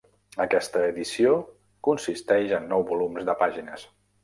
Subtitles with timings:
[0.45, 1.35] Aquesta edició
[1.89, 3.89] consisteix en nou volums de pàgines.